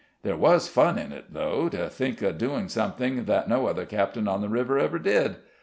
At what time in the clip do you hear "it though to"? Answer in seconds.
1.11-1.87